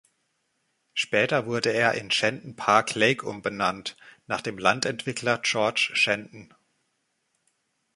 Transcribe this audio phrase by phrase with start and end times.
[0.95, 6.51] Später wurde er in Shenton Park Lake umbenannt, nach dem Landentwickler George Shenton.